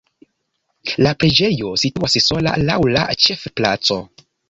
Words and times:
La 1.07 1.11
preĝejo 1.25 1.75
situas 1.83 2.19
sola 2.31 2.57
laŭ 2.71 2.81
la 2.97 3.07
ĉefplaco. 3.27 4.05